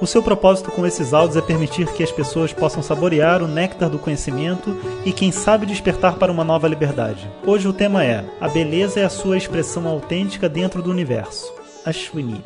[0.00, 3.90] O seu propósito com esses áudios é permitir que as pessoas possam saborear o néctar
[3.90, 4.74] do conhecimento
[5.04, 7.30] e, quem sabe, despertar para uma nova liberdade.
[7.46, 11.52] Hoje o tema é: A beleza é a sua expressão autêntica dentro do universo.
[11.84, 12.42] Ashwini.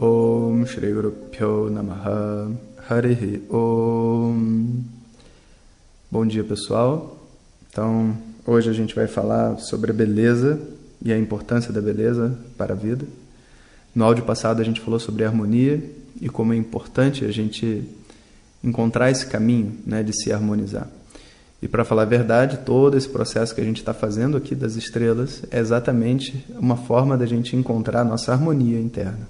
[0.00, 2.52] Om Shri Guru Pyo Namaha
[2.88, 4.84] Harihi Om.
[6.08, 7.18] Bom dia, pessoal.
[7.68, 10.60] Então, hoje a gente vai falar sobre a beleza
[11.04, 13.04] e a importância da beleza para a vida.
[13.94, 15.82] No áudio passado a gente falou sobre harmonia
[16.20, 17.84] e como é importante a gente
[18.62, 20.88] encontrar esse caminho né, de se harmonizar.
[21.62, 24.76] E para falar a verdade, todo esse processo que a gente está fazendo aqui das
[24.76, 29.28] estrelas é exatamente uma forma da gente encontrar a nossa harmonia interna.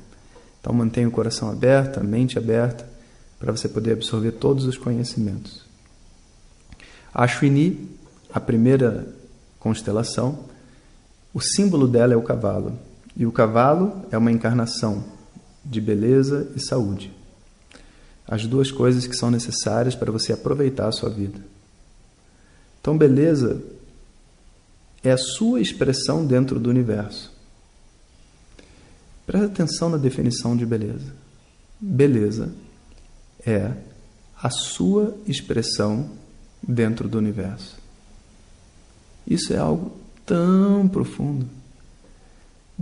[0.60, 2.88] Então mantenha o coração aberto, a mente aberta,
[3.38, 5.64] para você poder absorver todos os conhecimentos.
[7.12, 7.88] A Ashwini,
[8.32, 9.06] a primeira
[9.58, 10.38] constelação,
[11.34, 12.78] o símbolo dela é o cavalo.
[13.20, 15.04] E o cavalo é uma encarnação
[15.62, 17.12] de beleza e saúde.
[18.26, 21.38] As duas coisas que são necessárias para você aproveitar a sua vida.
[22.80, 23.62] Então, beleza
[25.04, 27.30] é a sua expressão dentro do universo.
[29.26, 31.12] Presta atenção na definição de beleza.
[31.78, 32.50] Beleza
[33.44, 33.70] é
[34.42, 36.08] a sua expressão
[36.66, 37.76] dentro do universo.
[39.26, 39.92] Isso é algo
[40.24, 41.59] tão profundo.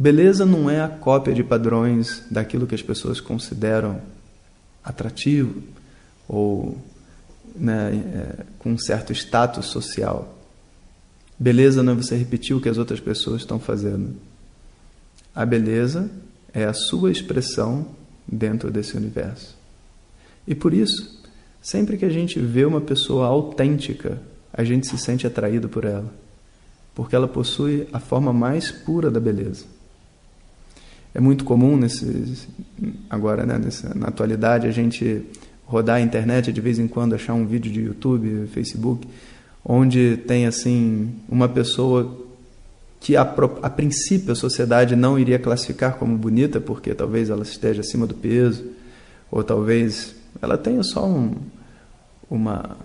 [0.00, 4.00] Beleza não é a cópia de padrões daquilo que as pessoas consideram
[4.84, 5.60] atrativo
[6.28, 6.78] ou
[7.56, 10.38] né, é, com um certo status social.
[11.36, 14.14] Beleza não é você repetir o que as outras pessoas estão fazendo.
[15.34, 16.08] A beleza
[16.54, 17.84] é a sua expressão
[18.24, 19.56] dentro desse universo.
[20.46, 21.20] E por isso,
[21.60, 24.22] sempre que a gente vê uma pessoa autêntica,
[24.52, 26.14] a gente se sente atraído por ela,
[26.94, 29.76] porque ela possui a forma mais pura da beleza.
[31.18, 32.48] É muito comum nesse,
[33.10, 35.24] agora, né, nessa, na atualidade, a gente
[35.66, 39.04] rodar a internet de vez em quando, achar um vídeo de YouTube, Facebook,
[39.64, 42.16] onde tem assim uma pessoa
[43.00, 47.80] que a, a princípio a sociedade não iria classificar como bonita, porque talvez ela esteja
[47.80, 48.66] acima do peso,
[49.28, 51.34] ou talvez ela tenha só um,
[52.30, 52.76] uma,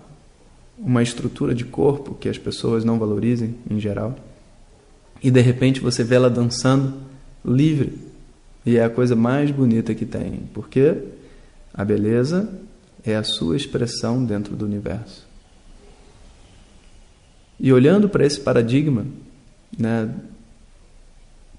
[0.76, 4.16] uma estrutura de corpo que as pessoas não valorizem em geral.
[5.22, 6.94] E de repente você vê ela dançando
[7.44, 8.03] livre,
[8.64, 10.96] e é a coisa mais bonita que tem, porque
[11.72, 12.48] a beleza
[13.04, 15.26] é a sua expressão dentro do universo.
[17.60, 19.06] E olhando para esse paradigma,
[19.78, 20.10] né,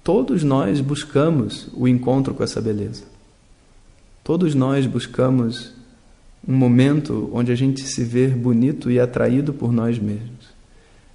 [0.02, 3.04] todos nós buscamos o encontro com essa beleza.
[4.24, 5.72] Todos nós buscamos
[6.46, 10.56] um momento onde a gente se vê bonito e atraído por nós mesmos.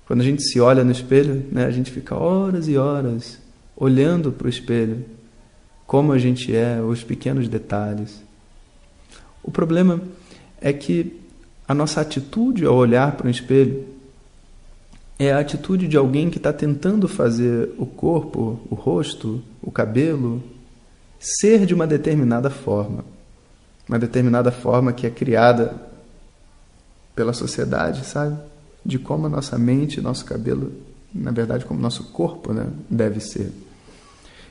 [0.05, 3.39] Quando a gente se olha no espelho, né, a gente fica horas e horas
[3.75, 5.05] olhando para o espelho
[5.91, 8.23] como a gente é, os pequenos detalhes.
[9.43, 9.99] O problema
[10.61, 11.19] é que
[11.67, 13.83] a nossa atitude ao olhar para um espelho
[15.19, 20.41] é a atitude de alguém que está tentando fazer o corpo, o rosto, o cabelo
[21.19, 23.03] ser de uma determinada forma.
[23.85, 25.75] Uma determinada forma que é criada
[27.13, 28.37] pela sociedade, sabe?
[28.85, 30.71] De como a nossa mente, nosso cabelo,
[31.13, 33.51] na verdade, como nosso corpo né, deve ser.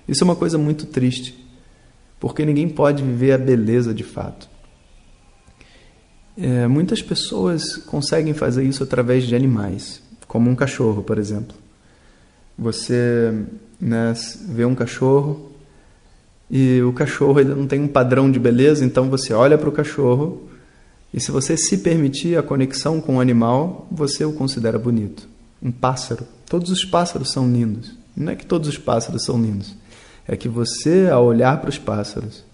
[0.08, 1.34] Isso é uma coisa muito triste,
[2.18, 4.48] porque ninguém pode viver a beleza de fato.
[6.36, 11.56] É, muitas pessoas conseguem fazer isso através de animais, como um cachorro, por exemplo.
[12.58, 13.32] Você
[13.80, 14.14] né,
[14.48, 15.50] vê um cachorro
[16.50, 19.72] e o cachorro ele não tem um padrão de beleza, então você olha para o
[19.72, 20.48] cachorro
[21.12, 25.28] e se você se permitir a conexão com o animal, você o considera bonito.
[25.62, 26.26] Um pássaro.
[26.46, 27.94] Todos os pássaros são lindos.
[28.16, 29.74] Não é que todos os pássaros são lindos
[30.30, 32.44] é que você, ao olhar para os pássaros,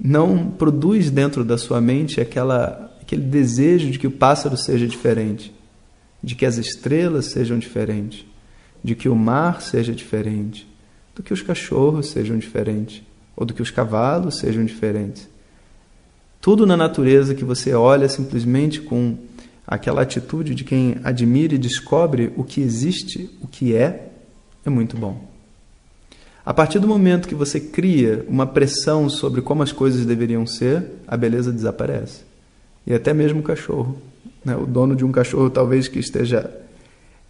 [0.00, 5.54] não produz dentro da sua mente aquela, aquele desejo de que o pássaro seja diferente,
[6.22, 8.24] de que as estrelas sejam diferentes,
[8.82, 10.66] de que o mar seja diferente,
[11.14, 13.02] do que os cachorros sejam diferentes,
[13.36, 15.28] ou do que os cavalos sejam diferentes.
[16.40, 19.18] Tudo na natureza que você olha simplesmente com
[19.66, 24.10] aquela atitude de quem admira e descobre o que existe, o que é,
[24.64, 25.31] é muito bom.
[26.44, 30.84] A partir do momento que você cria uma pressão sobre como as coisas deveriam ser,
[31.06, 32.22] a beleza desaparece.
[32.86, 33.96] E até mesmo o cachorro
[34.44, 34.56] Né?
[34.56, 36.50] O dono de um cachorro talvez que esteja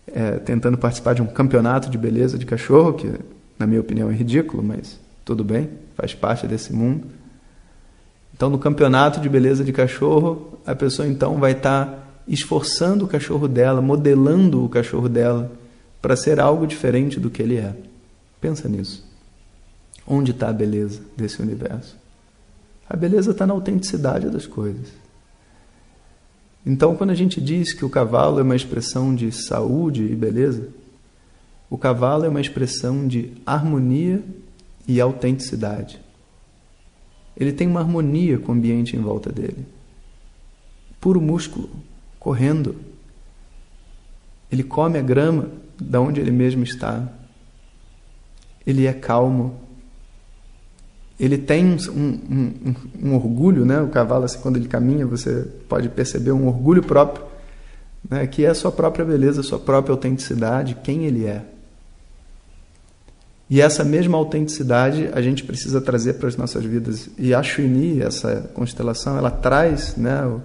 [0.06, 3.12] é, tentando participar de um campeonato de beleza de cachorro, que
[3.58, 7.06] na minha opinião é ridículo, mas tudo bem, faz parte desse mundo.
[8.34, 13.08] Então, no campeonato de beleza de cachorro, a pessoa então vai estar tá esforçando o
[13.08, 15.52] cachorro dela, modelando o cachorro dela
[16.00, 17.74] para ser algo diferente do que ele é.
[18.42, 19.08] Pensa nisso.
[20.04, 21.96] Onde está a beleza desse universo?
[22.90, 24.88] A beleza está na autenticidade das coisas.
[26.66, 30.68] Então, quando a gente diz que o cavalo é uma expressão de saúde e beleza,
[31.70, 34.20] o cavalo é uma expressão de harmonia
[34.88, 36.00] e autenticidade.
[37.36, 39.64] Ele tem uma harmonia com o ambiente em volta dele.
[41.00, 41.70] Puro músculo,
[42.18, 42.74] correndo.
[44.50, 45.48] Ele come a grama
[45.80, 47.21] da onde ele mesmo está.
[48.66, 49.60] Ele é calmo.
[51.18, 53.80] Ele tem um, um, um, orgulho, né?
[53.80, 57.24] O cavalo, assim, quando ele caminha, você pode perceber um orgulho próprio,
[58.08, 58.26] né?
[58.26, 61.44] que é a sua própria beleza, a sua própria autenticidade, quem ele é.
[63.52, 67.10] E essa mesma autenticidade a gente precisa trazer para as nossas vidas.
[67.18, 70.40] E a Shuini, essa constelação, ela traz né, o,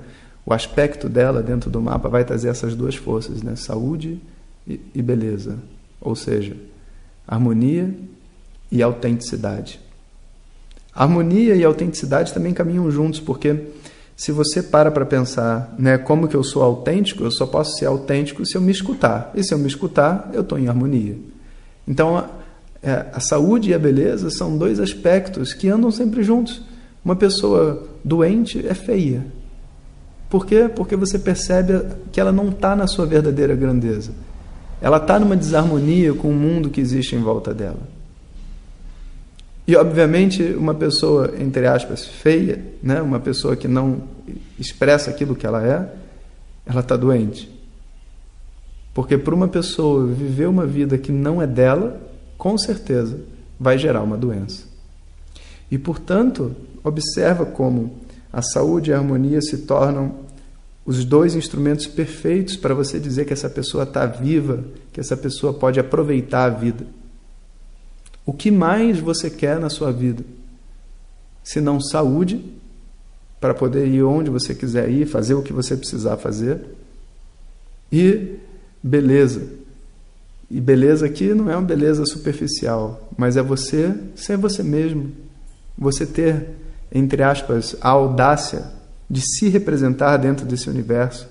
[0.45, 4.19] o, aspecto dela dentro do mapa, vai trazer essas duas forças, né, saúde
[4.67, 5.57] e, e beleza.
[6.01, 6.57] Ou seja,
[7.27, 7.93] harmonia
[8.71, 9.79] e autenticidade.
[10.93, 13.67] Harmonia e autenticidade também caminham juntos, porque
[14.15, 17.85] se você para para pensar, né, como que eu sou autêntico, eu só posso ser
[17.85, 19.31] autêntico se eu me escutar.
[19.35, 21.15] E se eu me escutar, eu estou em harmonia.
[21.87, 22.27] Então,
[22.81, 26.63] é, a saúde e a beleza são dois aspectos que andam sempre juntos.
[27.05, 29.25] Uma pessoa doente é feia.
[30.29, 30.69] Por quê?
[30.73, 31.79] Porque você percebe
[32.11, 34.11] que ela não está na sua verdadeira grandeza.
[34.81, 37.79] Ela está numa desarmonia com o mundo que existe em volta dela.
[39.67, 43.01] E, obviamente, uma pessoa, entre aspas, feia, né?
[43.01, 44.03] uma pessoa que não
[44.57, 45.93] expressa aquilo que ela é,
[46.65, 47.51] ela está doente.
[48.93, 52.01] Porque para uma pessoa viver uma vida que não é dela,
[52.37, 53.19] com certeza
[53.59, 54.63] vai gerar uma doença.
[55.69, 57.95] E, portanto, observa como
[58.31, 60.26] a saúde e a harmonia se tornam
[60.87, 64.63] os dois instrumentos perfeitos para você dizer que essa pessoa está viva,
[64.93, 66.87] que essa pessoa pode aproveitar a vida.
[68.25, 70.23] O que mais você quer na sua vida?
[71.43, 72.41] Se não saúde,
[73.37, 76.61] para poder ir onde você quiser ir, fazer o que você precisar fazer,
[77.91, 78.37] e
[78.81, 79.45] beleza,
[80.49, 85.11] e beleza aqui não é uma beleza superficial, mas é você ser você mesmo.
[85.77, 86.47] Você ter,
[86.93, 88.76] entre aspas, a audácia
[89.09, 91.27] de se representar dentro desse universo,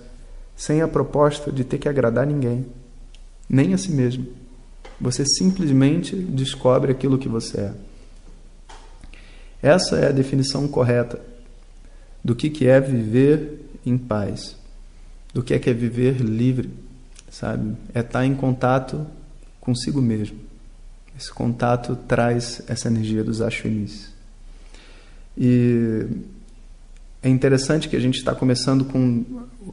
[0.56, 2.66] sem a proposta de ter que agradar ninguém,
[3.48, 4.26] nem a si mesmo.
[5.00, 7.72] Você simplesmente descobre aquilo que você é.
[9.62, 11.20] Essa é a definição correta
[12.24, 14.56] do que é viver em paz,
[15.34, 16.86] do que é, que é viver livre
[17.36, 17.76] sabe?
[17.94, 19.06] É estar em contato
[19.60, 20.38] consigo mesmo.
[21.18, 24.10] Esse contato traz essa energia dos Ashwinis.
[25.36, 26.06] E
[27.26, 29.24] é interessante que a gente está começando com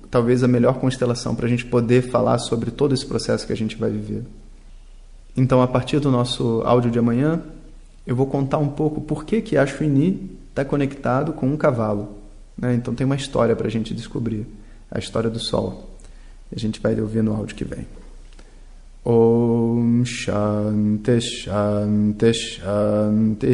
[0.10, 3.56] talvez a melhor constelação para a gente poder falar sobre todo esse processo que a
[3.56, 4.24] gente vai viver.
[5.38, 7.44] Então, a partir do nosso áudio de amanhã,
[8.08, 12.18] eu vou contar um pouco por que que Ashwini está conectado com um cavalo.
[12.58, 12.74] Né?
[12.74, 14.48] Então, tem uma história para a gente descobrir,
[14.90, 15.92] a história do Sol.
[16.56, 17.86] A gente vai ouvir no áudio que vem.
[19.06, 23.54] Om Shanti Shanti Shanti.